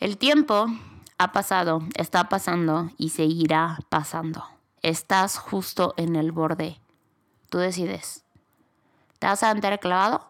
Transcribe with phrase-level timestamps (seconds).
[0.00, 0.66] El tiempo
[1.18, 4.42] ha pasado, está pasando y seguirá pasando.
[4.80, 6.80] Estás justo en el borde.
[7.50, 8.24] Tú decides.
[9.18, 10.26] ¿Te vas a meter clavado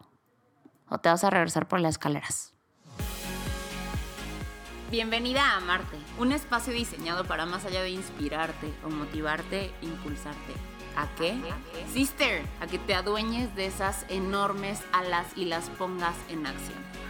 [0.88, 2.52] o te vas a regresar por las escaleras?
[4.90, 10.52] Bienvenida a Marte, un espacio diseñado para más allá de inspirarte o motivarte, impulsarte.
[10.96, 11.40] ¿A qué?
[11.92, 17.09] Sister, a que te adueñes de esas enormes alas y las pongas en acción.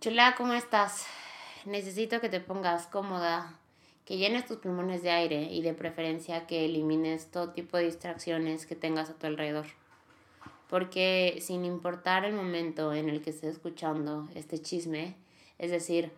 [0.00, 1.04] Chula, ¿cómo estás?
[1.66, 3.58] Necesito que te pongas cómoda,
[4.06, 8.64] que llenes tus pulmones de aire y de preferencia que elimines todo tipo de distracciones
[8.64, 9.66] que tengas a tu alrededor.
[10.70, 15.16] Porque sin importar el momento en el que estés escuchando este chisme,
[15.58, 16.10] es decir,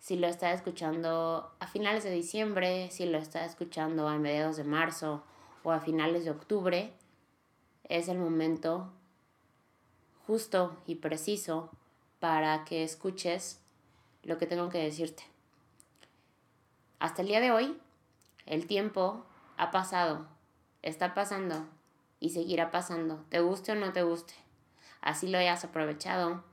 [0.00, 4.64] si lo estás escuchando a finales de diciembre, si lo estás escuchando a mediados de
[4.64, 5.22] marzo
[5.62, 6.92] o a finales de octubre,
[7.84, 8.90] es el momento
[10.26, 11.70] justo y preciso
[12.20, 13.60] para que escuches
[14.22, 15.24] lo que tengo que decirte.
[16.98, 17.80] Hasta el día de hoy,
[18.46, 19.24] el tiempo
[19.56, 20.26] ha pasado,
[20.82, 21.66] está pasando
[22.20, 24.34] y seguirá pasando, te guste o no te guste.
[25.00, 26.44] Así lo hayas aprovechado,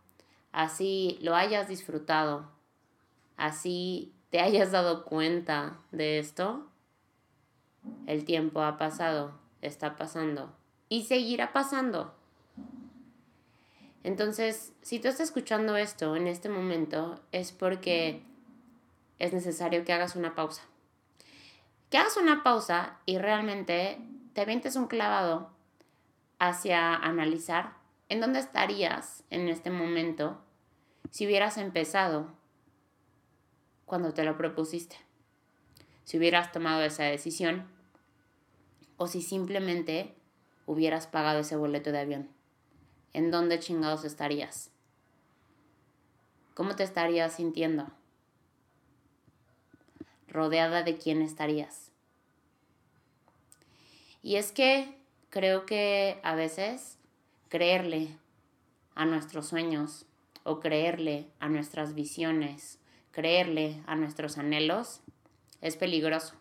[0.54, 2.50] así lo hayas disfrutado,
[3.36, 6.66] así te hayas dado cuenta de esto.
[8.06, 10.54] El tiempo ha pasado, está pasando
[10.88, 12.17] y seguirá pasando.
[14.04, 18.24] Entonces, si tú estás escuchando esto en este momento, es porque
[19.20, 20.64] es necesario que hagas una pausa.
[21.90, 24.00] Que hagas una pausa y realmente
[24.34, 25.50] te avientes un clavado
[26.40, 27.74] hacia analizar
[28.10, 30.40] en dónde estarías en este momento
[31.10, 32.28] si hubieras empezado
[33.86, 34.98] cuando te lo propusiste.
[36.04, 37.68] Si hubieras tomado esa decisión
[38.98, 40.14] o si simplemente
[40.66, 42.37] hubieras pagado ese boleto de avión.
[43.18, 44.70] ¿En dónde chingados estarías?
[46.54, 47.88] ¿Cómo te estarías sintiendo?
[50.28, 51.90] ¿Rodeada de quién estarías?
[54.22, 54.96] Y es que
[55.32, 57.00] creo que a veces
[57.50, 58.16] creerle
[58.94, 60.06] a nuestros sueños
[60.44, 62.78] o creerle a nuestras visiones,
[63.10, 65.02] creerle a nuestros anhelos,
[65.62, 66.36] es peligroso.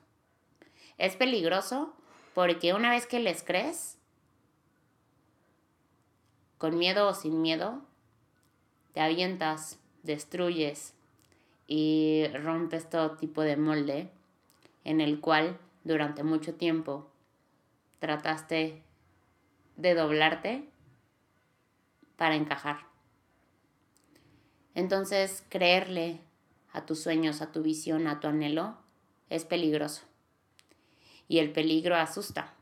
[0.98, 1.94] Es peligroso
[2.34, 3.96] porque una vez que les crees,
[6.58, 7.82] con miedo o sin miedo,
[8.92, 10.94] te avientas, destruyes
[11.66, 14.10] y rompes todo tipo de molde
[14.84, 17.10] en el cual durante mucho tiempo
[17.98, 18.82] trataste
[19.76, 20.68] de doblarte
[22.16, 22.86] para encajar.
[24.74, 26.20] Entonces, creerle
[26.72, 28.76] a tus sueños, a tu visión, a tu anhelo,
[29.30, 30.02] es peligroso.
[31.28, 32.54] Y el peligro asusta.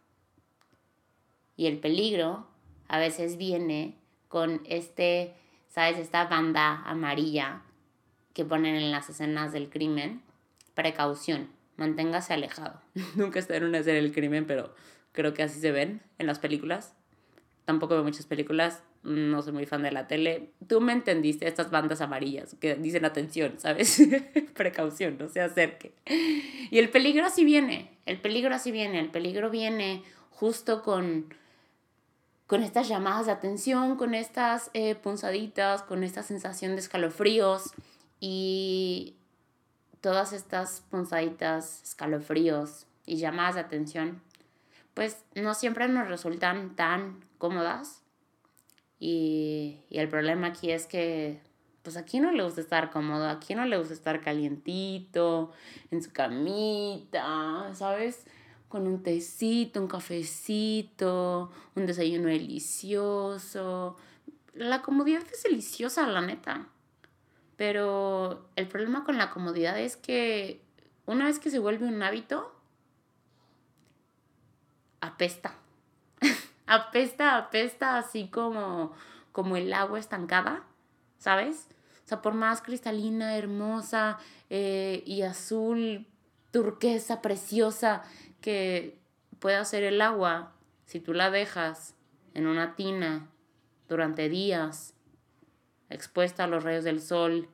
[1.56, 2.46] Y el peligro
[2.88, 3.96] a veces viene
[4.28, 5.34] con este,
[5.68, 5.98] ¿sabes?
[5.98, 7.62] Esta banda amarilla
[8.32, 10.22] que ponen en las escenas del crimen.
[10.74, 12.80] Precaución, manténgase alejado.
[13.14, 14.74] Nunca estoy en una escena del crimen, pero
[15.12, 16.94] creo que así se ven en las películas.
[17.64, 20.50] Tampoco veo muchas películas, no soy muy fan de la tele.
[20.66, 24.02] Tú me entendiste, estas bandas amarillas que dicen atención, ¿sabes?
[24.54, 25.94] Precaución, no se acerque.
[26.70, 31.32] Y el peligro así viene, el peligro así viene, el peligro viene justo con
[32.46, 37.72] con estas llamadas de atención, con estas eh, punzaditas, con esta sensación de escalofríos
[38.20, 39.16] y
[40.00, 44.22] todas estas punzaditas, escalofríos y llamadas de atención,
[44.92, 48.02] pues no siempre nos resultan tan cómodas.
[49.00, 51.40] Y, y el problema aquí es que,
[51.82, 55.52] pues aquí no le gusta estar cómodo, aquí no le gusta estar calientito,
[55.90, 58.26] en su camita, ¿sabes?
[58.74, 63.96] Con un tecito, un cafecito, un desayuno delicioso.
[64.52, 66.66] La comodidad es deliciosa, la neta.
[67.56, 70.60] Pero el problema con la comodidad es que
[71.06, 72.52] una vez que se vuelve un hábito,
[75.00, 75.54] apesta.
[76.66, 78.90] apesta, apesta, así como,
[79.30, 80.64] como el agua estancada,
[81.18, 81.68] ¿sabes?
[82.04, 84.18] O sea, por más cristalina, hermosa
[84.50, 86.08] eh, y azul,
[86.50, 88.02] turquesa, preciosa
[88.44, 88.98] que
[89.38, 90.52] puede hacer el agua
[90.84, 91.94] si tú la dejas
[92.34, 93.30] en una tina
[93.88, 94.92] durante días
[95.88, 97.48] expuesta a los rayos del sol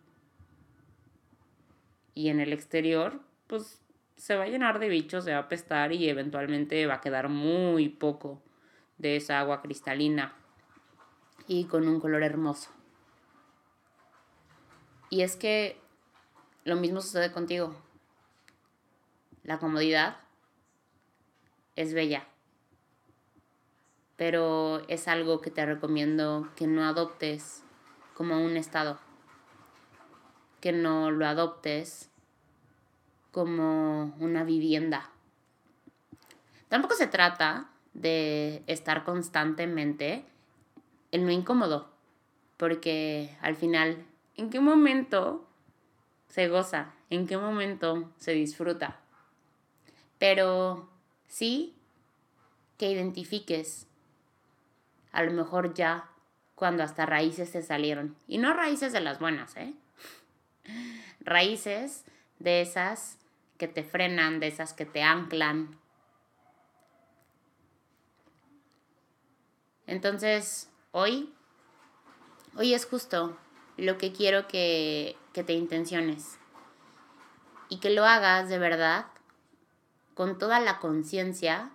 [2.12, 3.80] y en el exterior, pues
[4.16, 7.28] se va a llenar de bichos, se va a apestar y eventualmente va a quedar
[7.28, 8.42] muy poco
[8.98, 10.34] de esa agua cristalina
[11.46, 12.70] y con un color hermoso.
[15.08, 15.80] Y es que
[16.64, 17.76] lo mismo sucede contigo.
[19.44, 20.16] La comodidad
[21.80, 22.26] es bella,
[24.16, 27.64] pero es algo que te recomiendo que no adoptes
[28.12, 28.98] como un estado,
[30.60, 32.10] que no lo adoptes
[33.32, 35.10] como una vivienda.
[36.68, 40.26] Tampoco se trata de estar constantemente
[41.12, 41.88] en lo incómodo,
[42.58, 44.04] porque al final,
[44.36, 45.48] ¿en qué momento
[46.28, 46.92] se goza?
[47.08, 49.00] ¿En qué momento se disfruta?
[50.18, 50.89] Pero
[51.30, 51.74] sí
[52.76, 53.86] que identifiques
[55.12, 56.10] a lo mejor ya
[56.54, 58.16] cuando hasta raíces te salieron.
[58.26, 59.72] Y no raíces de las buenas, ¿eh?
[61.20, 62.04] Raíces
[62.38, 63.18] de esas
[63.56, 65.78] que te frenan, de esas que te anclan.
[69.86, 71.32] Entonces, hoy,
[72.56, 73.36] hoy es justo
[73.76, 76.38] lo que quiero que, que te intenciones.
[77.68, 79.06] Y que lo hagas de verdad
[80.20, 81.70] con toda la conciencia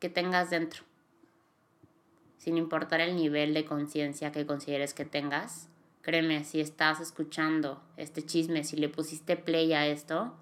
[0.00, 0.82] que tengas dentro
[2.36, 5.70] sin importar el nivel de conciencia que consideres que tengas.
[6.02, 10.34] Créeme, si estás escuchando este chisme, si le pusiste play a esto,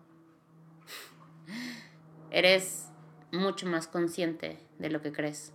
[2.32, 2.88] eres
[3.30, 5.52] mucho más consciente de lo que crees.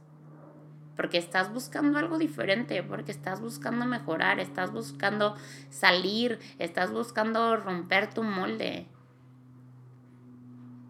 [0.95, 5.35] Porque estás buscando algo diferente, porque estás buscando mejorar, estás buscando
[5.69, 8.87] salir, estás buscando romper tu molde.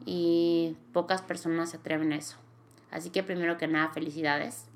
[0.06, 2.38] Y pocas personas se atreven a eso.
[2.92, 4.68] Así que primero que nada, felicidades.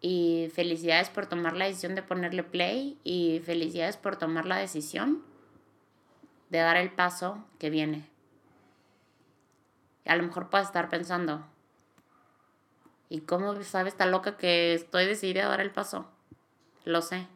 [0.00, 5.22] Y felicidades por tomar la decisión de ponerle play y felicidades por tomar la decisión
[6.50, 8.08] de dar el paso que viene.
[10.04, 11.44] Y a lo mejor puedes estar pensando,
[13.08, 16.06] ¿y cómo sabe esta loca que estoy decidida a dar el paso?
[16.84, 17.26] Lo sé.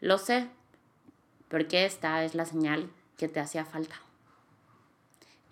[0.00, 0.50] Lo sé,
[1.48, 3.94] porque esta es la señal que te hacía falta.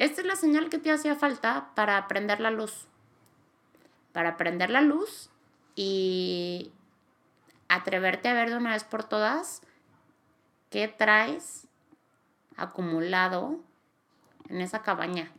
[0.00, 2.88] Esta es la señal que te hacía falta para aprender la luz
[4.12, 5.30] para prender la luz
[5.76, 6.72] y
[7.68, 9.62] atreverte a ver de una vez por todas
[10.70, 11.68] qué traes
[12.56, 13.60] acumulado
[14.48, 15.32] en esa cabaña.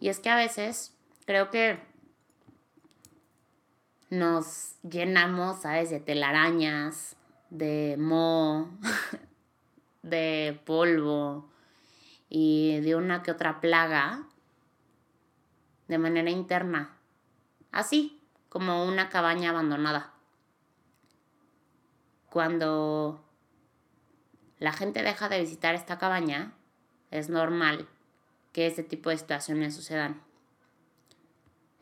[0.00, 0.92] Y es que a veces
[1.24, 1.78] creo que
[4.10, 5.90] nos llenamos, ¿sabes?
[5.90, 7.16] De telarañas,
[7.50, 8.70] de moho,
[10.02, 11.53] de polvo
[12.28, 14.26] y de una que otra plaga
[15.88, 16.96] de manera interna,
[17.70, 20.12] así como una cabaña abandonada.
[22.30, 23.24] Cuando
[24.58, 26.54] la gente deja de visitar esta cabaña,
[27.10, 27.88] es normal
[28.52, 30.22] que este tipo de situaciones sucedan.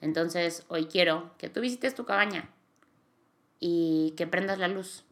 [0.01, 2.51] Entonces, hoy quiero que tú visites tu cabaña
[3.61, 5.05] y que prendas la luz.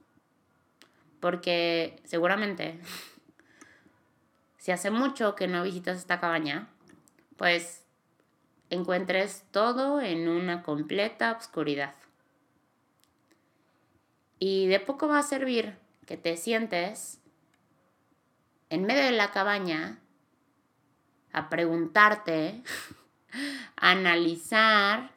[1.20, 2.80] Porque seguramente,
[4.70, 6.68] si hace mucho que no visitas esta cabaña,
[7.36, 7.84] pues
[8.68, 11.96] encuentres todo en una completa oscuridad.
[14.38, 15.76] Y de poco va a servir
[16.06, 17.20] que te sientes
[18.68, 19.98] en medio de la cabaña
[21.32, 22.62] a preguntarte,
[23.76, 25.10] a analizar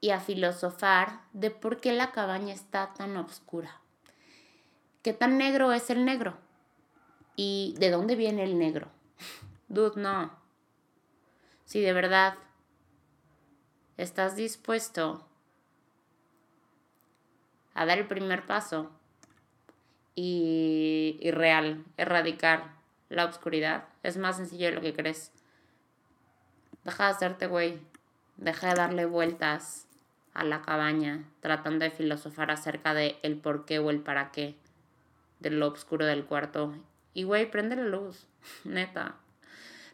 [0.00, 3.80] y a filosofar de por qué la cabaña está tan oscura.
[5.02, 6.38] ¿Qué tan negro es el negro?
[7.40, 8.88] ¿Y de dónde viene el negro?
[9.68, 10.38] Dude, no
[11.68, 12.34] si de verdad
[13.98, 15.22] estás dispuesto
[17.74, 18.90] a dar el primer paso
[20.14, 22.72] y, y real, erradicar
[23.10, 25.30] la oscuridad, es más sencillo de lo que crees.
[26.84, 27.78] Deja de hacerte güey,
[28.38, 29.86] deja de darle vueltas
[30.32, 34.56] a la cabaña tratando de filosofar acerca de el por qué o el para qué
[35.40, 36.74] de lo oscuro del cuarto.
[37.18, 38.28] Y güey, prende la luz,
[38.64, 39.16] neta.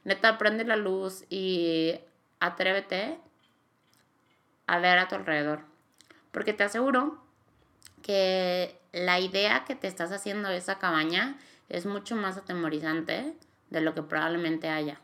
[0.04, 1.98] Neta, prende la luz y
[2.38, 3.18] atrévete
[4.66, 5.60] a ver a tu alrededor.
[6.32, 7.18] Porque te aseguro
[8.02, 11.38] que la idea que te estás haciendo de esa cabaña
[11.70, 13.34] es mucho más atemorizante
[13.70, 15.00] de lo que probablemente haya.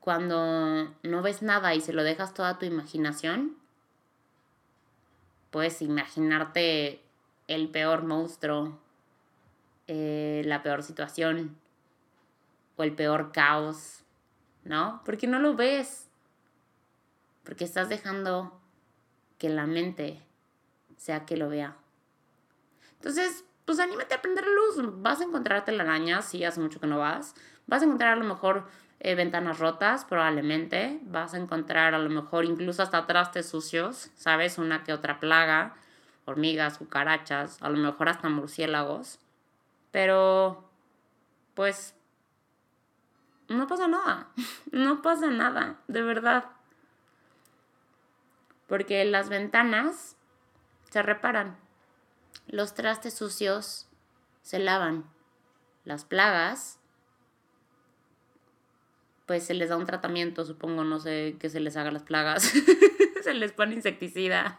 [0.00, 3.56] Cuando no ves nada y se lo dejas toda tu imaginación,
[5.52, 7.00] puedes imaginarte
[7.46, 8.80] el peor monstruo,
[9.86, 11.56] eh, la peor situación,
[12.76, 14.04] o el peor caos,
[14.64, 15.02] ¿no?
[15.04, 16.08] Porque no lo ves.
[17.44, 18.60] Porque estás dejando
[19.38, 20.22] que la mente
[20.96, 21.76] sea que lo vea.
[22.94, 25.02] Entonces, pues anímate a prender luz.
[25.02, 27.34] Vas a encontrarte la araña, si hace mucho que no vas.
[27.66, 28.66] Vas a encontrar a lo mejor
[29.00, 31.00] eh, ventanas rotas, probablemente.
[31.02, 34.58] Vas a encontrar a lo mejor incluso hasta trastes sucios, ¿sabes?
[34.58, 35.74] Una que otra plaga,
[36.24, 39.18] hormigas, cucarachas, a lo mejor hasta murciélagos.
[39.94, 40.68] Pero,
[41.54, 41.94] pues,
[43.48, 44.28] no pasa nada.
[44.72, 46.46] No pasa nada, de verdad.
[48.66, 50.16] Porque las ventanas
[50.90, 51.56] se reparan.
[52.48, 53.88] Los trastes sucios
[54.42, 55.04] se lavan.
[55.84, 56.80] Las plagas,
[59.26, 62.52] pues se les da un tratamiento, supongo, no sé qué se les haga las plagas.
[63.22, 64.58] se les pone insecticida.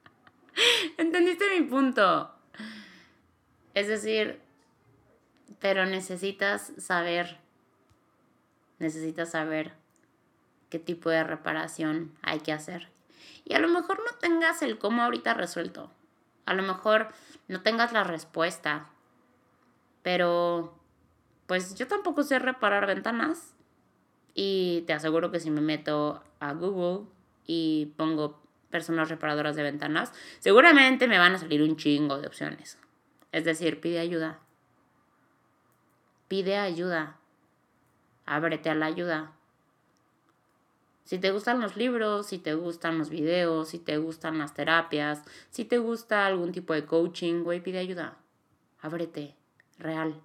[0.98, 2.41] ¿Entendiste mi punto?
[3.74, 4.40] Es decir,
[5.60, 7.38] pero necesitas saber,
[8.78, 9.72] necesitas saber
[10.70, 12.88] qué tipo de reparación hay que hacer.
[13.44, 15.90] Y a lo mejor no tengas el cómo ahorita resuelto.
[16.46, 17.08] A lo mejor
[17.48, 18.88] no tengas la respuesta.
[20.02, 20.78] Pero,
[21.46, 23.54] pues yo tampoco sé reparar ventanas.
[24.34, 27.06] Y te aseguro que si me meto a Google
[27.46, 32.78] y pongo personas reparadoras de ventanas, seguramente me van a salir un chingo de opciones.
[33.32, 34.38] Es decir, pide ayuda.
[36.28, 37.16] Pide ayuda.
[38.26, 39.32] Ábrete a la ayuda.
[41.04, 45.22] Si te gustan los libros, si te gustan los videos, si te gustan las terapias,
[45.50, 48.16] si te gusta algún tipo de coaching, güey, pide ayuda.
[48.80, 49.34] Ábrete,
[49.78, 50.20] real.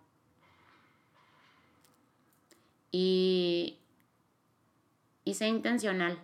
[2.91, 3.79] Y,
[5.23, 6.19] y sé intencional.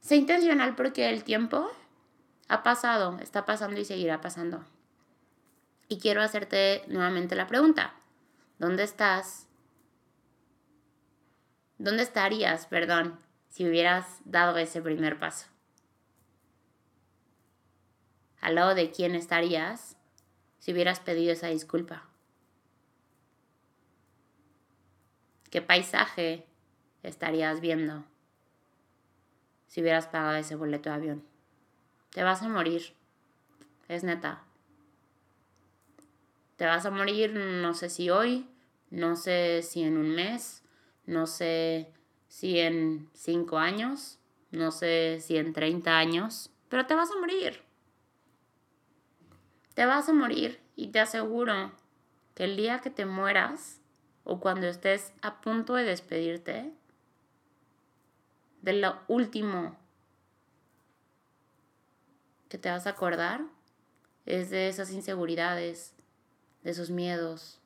[0.00, 1.70] Sé intencional porque el tiempo
[2.48, 4.64] ha pasado, está pasando y seguirá pasando.
[5.88, 7.94] Y quiero hacerte nuevamente la pregunta.
[8.58, 9.46] ¿Dónde estás
[11.78, 15.46] ¿Dónde estarías, perdón, si hubieras dado ese primer paso?
[18.40, 19.96] ¿Al lado de quién estarías
[20.58, 22.08] si hubieras pedido esa disculpa?
[25.50, 26.46] ¿Qué paisaje
[27.02, 28.04] estarías viendo
[29.66, 31.24] si hubieras pagado ese boleto de avión?
[32.10, 32.94] Te vas a morir,
[33.88, 34.45] es neta.
[36.56, 38.48] Te vas a morir, no sé si hoy,
[38.90, 40.62] no sé si en un mes,
[41.04, 41.92] no sé
[42.28, 44.18] si en 5 años,
[44.50, 47.62] no sé si en 30 años, pero te vas a morir.
[49.74, 51.72] Te vas a morir y te aseguro
[52.34, 53.80] que el día que te mueras
[54.24, 56.72] o cuando estés a punto de despedirte,
[58.62, 59.76] de lo último
[62.48, 63.42] que te vas a acordar
[64.24, 65.95] es de esas inseguridades,
[66.66, 67.60] de esos miedos,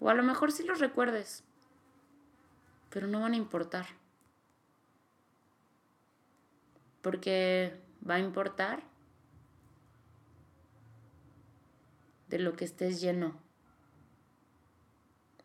[0.00, 1.44] O a lo mejor sí los recuerdes,
[2.90, 3.86] pero no van a importar.
[7.02, 8.82] Porque va a importar
[12.26, 13.38] de lo que estés lleno,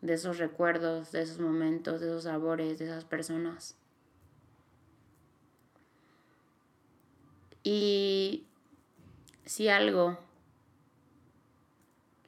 [0.00, 3.76] de esos recuerdos, de esos momentos, de esos sabores, de esas personas.
[7.62, 8.47] Y
[9.48, 10.18] si algo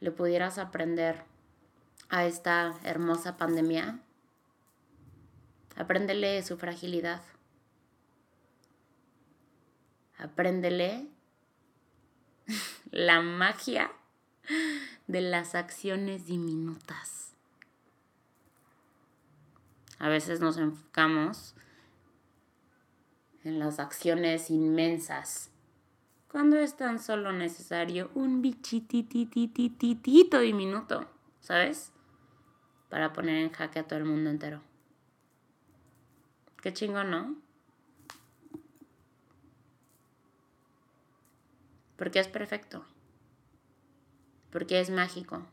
[0.01, 1.23] le pudieras aprender
[2.09, 4.01] a esta hermosa pandemia,
[5.77, 7.21] apréndele su fragilidad.
[10.17, 11.09] Apréndele
[12.91, 13.93] la magia
[15.07, 17.35] de las acciones diminutas.
[19.99, 21.55] A veces nos enfocamos
[23.45, 25.50] en las acciones inmensas,
[26.31, 31.07] cuando es tan solo necesario un bichititititito diminuto,
[31.41, 31.93] ¿sabes?
[32.91, 34.61] para poner en jaque a todo el mundo entero.
[36.61, 37.37] Qué chingón, ¿no?
[41.97, 42.85] Porque es perfecto.
[44.51, 45.47] Porque es mágico.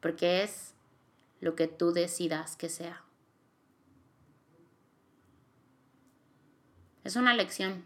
[0.00, 0.74] Porque es
[1.40, 3.05] lo que tú decidas que sea.
[7.06, 7.84] Es una lección.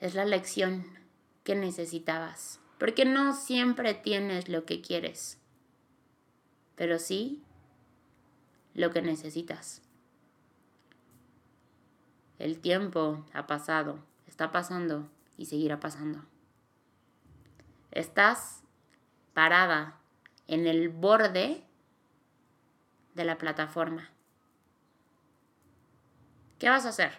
[0.00, 0.84] Es la lección
[1.44, 5.38] que necesitabas porque no siempre tienes lo que quieres,
[6.74, 7.44] pero sí
[8.74, 9.82] lo que necesitas.
[12.40, 16.24] El tiempo ha pasado, está pasando y seguirá pasando.
[17.92, 18.64] Estás
[19.32, 20.00] parada
[20.48, 21.62] en el borde
[23.14, 24.10] de la plataforma.
[26.60, 27.12] ¿Qué vas a hacer?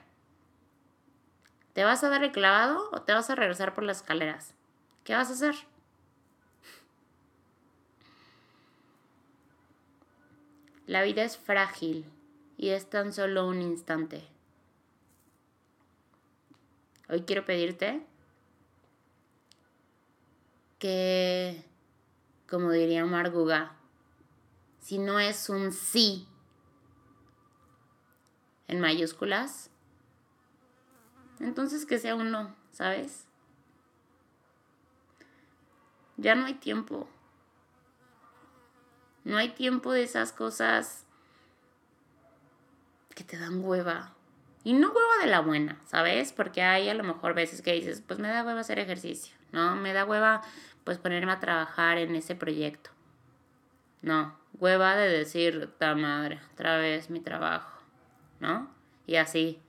[1.74, 4.54] ¿Te vas a dar el clavado o te vas a regresar por las escaleras?
[5.04, 5.56] ¿Qué vas a hacer?
[10.86, 12.06] La vida es frágil
[12.56, 14.28] y es tan solo un instante.
[17.10, 18.06] Hoy quiero pedirte
[20.78, 21.66] que,
[22.48, 23.76] como diría Marguga,
[24.82, 26.28] si no es un sí
[28.72, 29.70] en mayúsculas,
[31.40, 33.28] entonces que sea un no, ¿sabes?
[36.18, 37.10] Ya no hay tiempo.
[39.24, 41.06] No hay tiempo de esas cosas
[43.14, 44.14] que te dan hueva.
[44.64, 46.32] Y no hueva de la buena, ¿sabes?
[46.32, 49.76] Porque hay a lo mejor veces que dices, pues me da hueva hacer ejercicio, ¿no?
[49.76, 50.42] Me da hueva
[50.86, 52.92] pues ponerme a trabajar en ese proyecto.
[54.02, 57.81] No, hueva de decir, ta madre, otra vez mi trabajo,
[58.42, 58.70] ¿no?
[59.06, 59.62] Y así,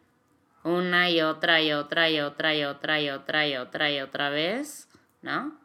[0.65, 4.31] una y otra y otra y otra y otra y otra y otra y otra
[4.31, 4.89] vez,
[5.21, 5.57] ¿no?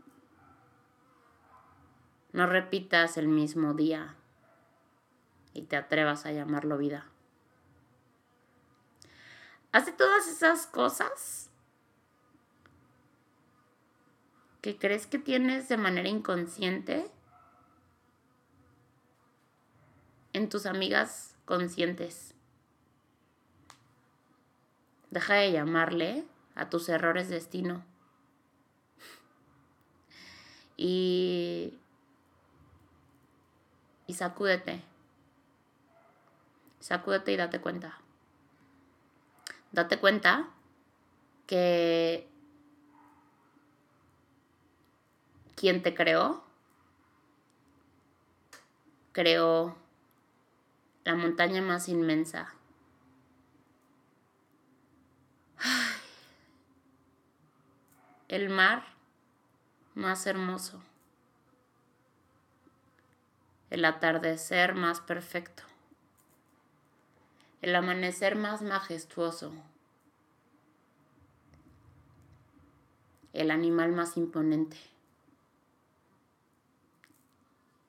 [2.33, 4.15] No repitas el mismo día
[5.53, 7.07] y te atrevas a llamarlo vida.
[9.71, 11.49] Hace todas esas cosas
[14.61, 17.09] que crees que tienes de manera inconsciente
[20.33, 22.36] en tus amigas conscientes.
[25.09, 27.83] Deja de llamarle a tus errores destino.
[30.75, 31.79] Y,
[34.05, 34.83] y sacúdete.
[36.79, 37.97] Sacúdete y date cuenta.
[39.71, 40.49] Date cuenta
[41.47, 42.27] que
[45.55, 46.43] quien te creó,
[49.11, 49.75] creó
[51.03, 52.53] la montaña más inmensa.
[58.27, 58.83] El mar
[59.95, 60.81] más hermoso.
[63.69, 65.63] El atardecer más perfecto.
[67.61, 69.53] El amanecer más majestuoso.
[73.31, 74.75] El animal más imponente.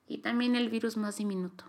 [0.07, 1.65] Y también el virus más diminuto.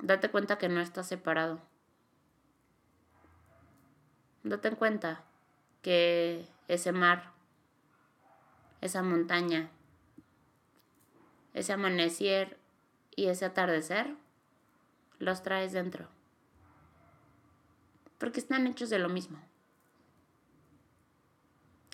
[0.00, 1.62] Date cuenta que no estás separado.
[4.42, 5.24] Date cuenta
[5.82, 7.32] que ese mar,
[8.80, 9.70] esa montaña,
[11.54, 12.56] ese amanecer
[13.14, 14.14] y ese atardecer
[15.18, 16.08] los traes dentro.
[18.18, 19.38] Porque están hechos de lo mismo.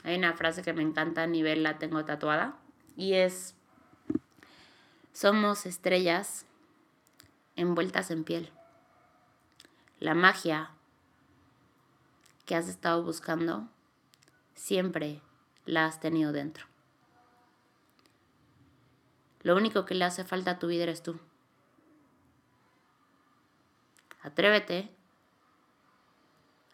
[0.04, 2.56] Hay una frase que me encanta a nivel la tengo tatuada
[2.96, 3.54] y es
[5.12, 6.46] somos estrellas
[7.56, 8.52] envueltas en piel.
[9.98, 10.70] La magia
[12.46, 13.68] que has estado buscando
[14.58, 15.22] siempre
[15.66, 16.66] la has tenido dentro.
[19.42, 21.18] Lo único que le hace falta a tu vida eres tú.
[24.20, 24.90] Atrévete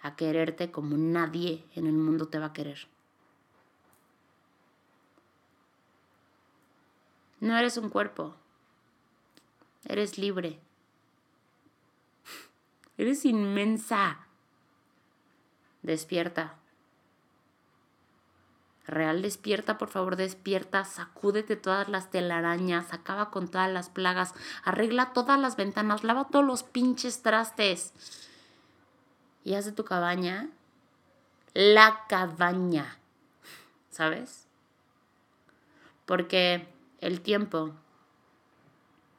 [0.00, 2.88] a quererte como nadie en el mundo te va a querer.
[7.40, 8.34] No eres un cuerpo,
[9.84, 10.58] eres libre.
[12.96, 14.26] Eres inmensa.
[15.82, 16.63] Despierta.
[18.86, 25.12] Real, despierta, por favor, despierta, sacúdete todas las telarañas, acaba con todas las plagas, arregla
[25.14, 27.94] todas las ventanas, lava todos los pinches trastes
[29.42, 30.50] y haz de tu cabaña
[31.54, 32.98] la cabaña,
[33.90, 34.46] ¿sabes?
[36.04, 36.68] Porque
[37.00, 37.70] el tiempo,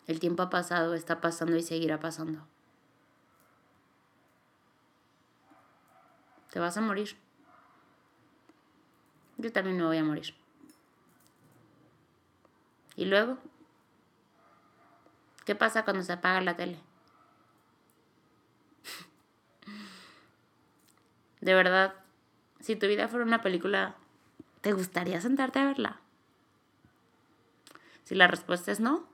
[0.05, 2.45] el tiempo ha pasado, está pasando y seguirá pasando.
[6.51, 7.24] Te vas a morir.
[9.45, 10.33] Yo también me voy a morir.
[12.95, 13.37] ¿Y luego?
[15.45, 16.79] ¿Qué pasa cuando se apaga la tele?
[21.41, 21.93] De verdad,
[22.59, 23.97] si tu vida fuera una película,
[24.61, 25.99] ¿te gustaría sentarte a verla?
[28.03, 29.07] Si la respuesta es no,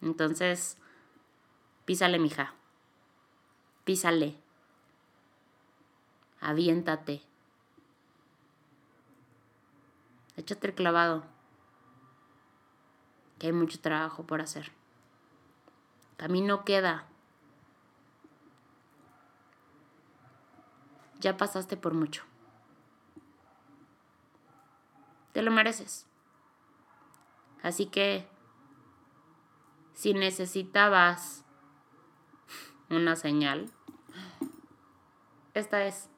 [0.00, 0.78] entonces
[1.86, 2.54] písale, mija.
[3.82, 4.36] Písale
[6.40, 7.31] aviéntate.
[10.36, 11.24] Échate el clavado,
[13.38, 14.72] que hay mucho trabajo por hacer.
[16.16, 17.06] Camino queda.
[21.20, 22.24] Ya pasaste por mucho.
[25.32, 26.06] Te lo mereces.
[27.62, 28.26] Así que,
[29.94, 31.44] si necesitabas
[32.90, 33.70] una señal,
[35.54, 36.08] esta es.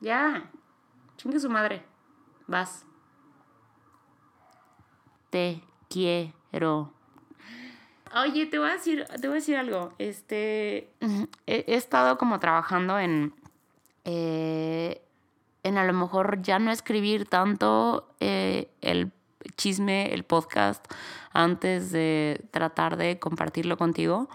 [0.00, 0.50] Ya.
[1.16, 1.95] Chingue su madre.
[2.46, 2.84] Vas.
[5.30, 6.92] Te quiero.
[8.14, 9.92] Oye, te voy a decir, te voy a decir algo.
[9.98, 10.90] Este,
[11.46, 13.34] he, estado como trabajando en,
[14.04, 15.02] eh,
[15.62, 19.12] en a lo mejor ya no escribir tanto eh, el
[19.56, 20.84] chisme, el podcast,
[21.32, 24.28] antes de tratar de compartirlo contigo,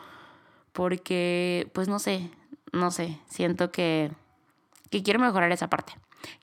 [0.74, 2.30] porque, pues no sé,
[2.72, 4.12] no sé, siento que,
[4.90, 5.94] que quiero mejorar esa parte.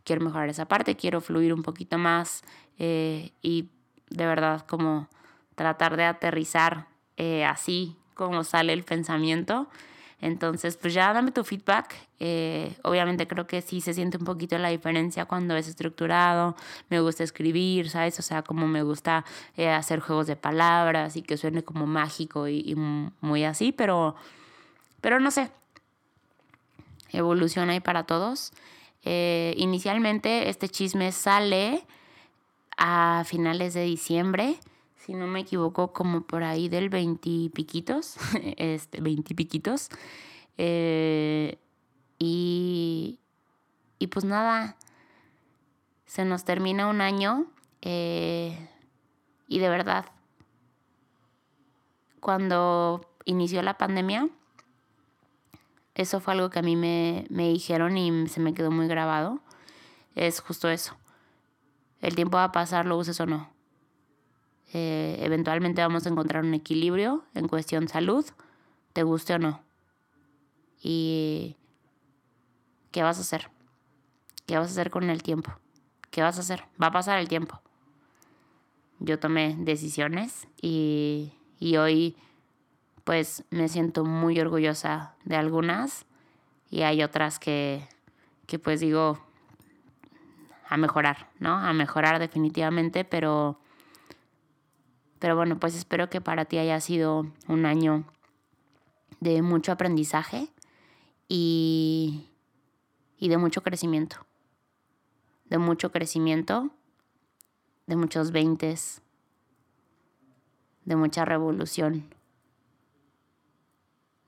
[0.05, 2.43] Quiero mejorar esa parte, quiero fluir un poquito más
[2.79, 3.69] eh, y
[4.11, 5.09] de verdad como
[5.55, 6.87] tratar de aterrizar
[7.17, 9.69] eh, así como sale el pensamiento.
[10.21, 11.95] Entonces, pues ya dame tu feedback.
[12.19, 16.57] Eh, obviamente creo que sí se siente un poquito la diferencia cuando es estructurado.
[16.89, 18.19] Me gusta escribir, ¿sabes?
[18.19, 19.25] O sea, como me gusta
[19.57, 24.17] hacer juegos de palabras y que suene como mágico y, y muy así, pero,
[25.01, 25.53] pero no sé,
[27.13, 28.53] evoluciona ahí para todos.
[29.11, 31.87] Eh, inicialmente este chisme sale
[32.77, 34.61] a finales de diciembre,
[34.97, 38.17] si no me equivoco, como por ahí del veintipiquitos,
[38.59, 39.89] este, veintipiquitos.
[40.59, 41.57] Eh,
[42.19, 43.19] y,
[43.99, 44.77] y pues nada,
[46.05, 47.47] se nos termina un año
[47.81, 48.69] eh,
[49.47, 50.05] y de verdad,
[52.21, 54.29] cuando inició la pandemia,
[55.99, 59.41] eso fue algo que a mí me, dijeron y se me quedó muy grabado.
[60.15, 60.97] Es justo eso.
[62.01, 63.51] El tiempo va a pasar, lo uses o no.
[64.73, 68.25] Eh, eventualmente vamos a encontrar un equilibrio en cuestión salud,
[68.93, 69.61] te guste o no.
[70.81, 71.57] Y
[72.93, 73.51] ¿qué vas a hacer?
[74.47, 75.51] ¿Qué vas a hacer con el tiempo?
[76.13, 76.63] ¿Qué vas a hacer?
[76.81, 77.61] Va a pasar el tiempo.
[79.01, 82.17] Yo tomé decisiones y, y hoy
[83.09, 86.05] pues me siento muy orgullosa de algunas
[86.69, 87.89] y hay otras que,
[88.47, 89.19] que pues digo
[90.69, 91.55] a mejorar, ¿no?
[91.55, 93.59] A mejorar definitivamente, pero,
[95.21, 98.05] pero bueno, pues espero que para ti haya sido un año
[99.21, 100.51] de mucho aprendizaje
[101.29, 102.27] y,
[103.17, 104.19] y de mucho crecimiento.
[105.47, 106.69] De mucho crecimiento,
[107.87, 109.01] de muchos veintes,
[110.85, 112.18] de mucha revolución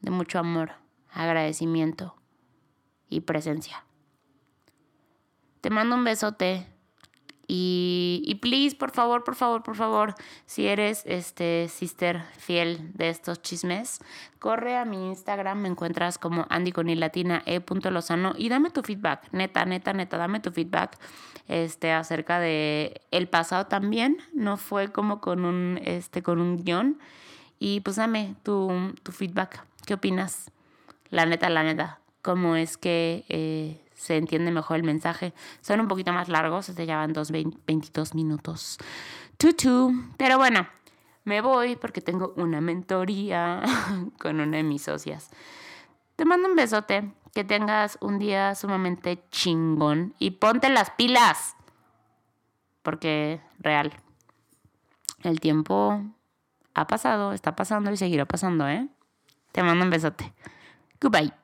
[0.00, 0.72] de mucho amor,
[1.12, 2.14] agradecimiento
[3.08, 3.84] y presencia.
[5.60, 6.66] Te mando un besote
[7.52, 10.14] y, y, please, por favor, por favor, por favor,
[10.46, 13.98] si eres este sister fiel de estos chismes,
[14.38, 17.42] corre a mi Instagram, me encuentras como Andy con latina
[17.90, 20.96] lozano y dame tu feedback, neta, neta, neta, dame tu feedback
[21.48, 27.00] este acerca de el pasado también, no fue como con un este con un guion
[27.58, 29.66] y pues dame tu, tu feedback.
[29.90, 30.53] ¿Qué opinas?
[31.09, 31.98] La neta, la neta.
[32.22, 35.35] ¿Cómo es que eh, se entiende mejor el mensaje?
[35.62, 38.79] Son un poquito más largos, se llevan dos, 22 minutos.
[39.37, 39.92] Tutu.
[40.16, 40.68] Pero bueno,
[41.24, 43.64] me voy porque tengo una mentoría
[44.20, 45.29] con una de mis socias.
[46.14, 47.12] Te mando un besote.
[47.35, 50.14] Que tengas un día sumamente chingón.
[50.20, 51.57] Y ponte las pilas.
[52.83, 53.92] Porque, real.
[55.24, 56.00] El tiempo
[56.74, 58.88] ha pasado, está pasando y seguirá pasando, ¿eh?
[59.52, 60.32] Te mando un besote.
[61.00, 61.39] Goodbye.